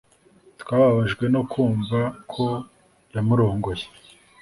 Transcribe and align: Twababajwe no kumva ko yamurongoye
Twababajwe 0.61 1.25
no 1.33 1.41
kumva 1.51 1.99
ko 2.31 2.45
yamurongoye 3.13 3.85